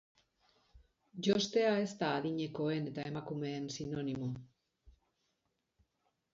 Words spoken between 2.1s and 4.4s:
adinekoen eta emakumeen sinonimo.